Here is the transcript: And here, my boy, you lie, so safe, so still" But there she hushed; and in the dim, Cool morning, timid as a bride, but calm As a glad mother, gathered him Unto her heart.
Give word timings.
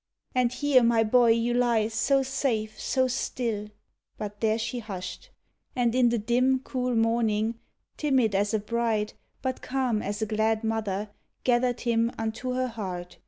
And 0.33 0.51
here, 0.51 0.81
my 0.81 1.03
boy, 1.03 1.29
you 1.29 1.53
lie, 1.53 1.87
so 1.87 2.23
safe, 2.23 2.79
so 2.81 3.07
still" 3.07 3.69
But 4.17 4.39
there 4.41 4.57
she 4.57 4.79
hushed; 4.79 5.29
and 5.75 5.93
in 5.93 6.09
the 6.09 6.17
dim, 6.17 6.57
Cool 6.57 6.95
morning, 6.95 7.59
timid 7.97 8.33
as 8.33 8.51
a 8.51 8.57
bride, 8.57 9.13
but 9.43 9.61
calm 9.61 10.01
As 10.01 10.19
a 10.19 10.25
glad 10.25 10.63
mother, 10.63 11.11
gathered 11.43 11.81
him 11.81 12.11
Unto 12.17 12.53
her 12.55 12.65
heart. 12.69 13.19